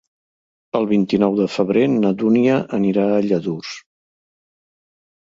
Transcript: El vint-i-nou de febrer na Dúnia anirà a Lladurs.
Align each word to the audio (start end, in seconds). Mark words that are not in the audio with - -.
El 0.79 0.87
vint-i-nou 0.91 1.37
de 1.41 1.47
febrer 1.57 1.85
na 1.93 2.13
Dúnia 2.23 2.59
anirà 2.81 3.07
a 3.11 3.23
Lladurs. 3.31 3.79